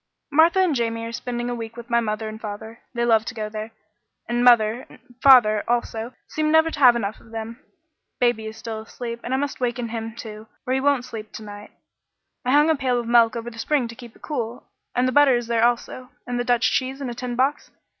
[0.31, 2.79] "Martha and Jamie are spending a week with my mother and father.
[2.95, 3.69] They love to go there,
[4.27, 7.63] and mother and father, also, seem never to have enough of them.
[8.19, 11.43] Baby is still asleep, and I must waken him, too, or he won't sleep to
[11.43, 11.69] night.
[12.43, 15.11] I hung a pail of milk over the spring to keep it cool, and the
[15.11, 17.69] butter is there also and the Dutch cheese in a tin box.